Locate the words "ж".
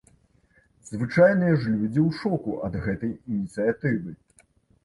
1.59-1.73